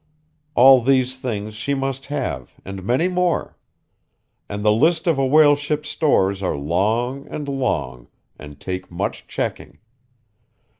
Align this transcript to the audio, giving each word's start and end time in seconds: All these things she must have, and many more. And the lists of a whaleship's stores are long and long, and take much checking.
All 0.55 0.81
these 0.81 1.15
things 1.15 1.53
she 1.53 1.75
must 1.75 2.07
have, 2.07 2.55
and 2.65 2.81
many 2.83 3.07
more. 3.07 3.55
And 4.49 4.65
the 4.65 4.71
lists 4.71 5.05
of 5.05 5.19
a 5.19 5.27
whaleship's 5.27 5.89
stores 5.89 6.41
are 6.41 6.57
long 6.57 7.27
and 7.27 7.47
long, 7.47 8.07
and 8.35 8.59
take 8.59 8.89
much 8.89 9.27
checking. 9.27 9.77